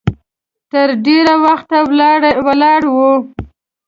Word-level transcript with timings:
تر 0.71 0.89
ډېره 1.05 1.33
وخته 1.45 1.77
ولاړې 2.47 2.89
وي. 2.95 3.11